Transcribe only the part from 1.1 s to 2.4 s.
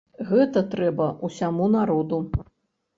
ўсяму народу.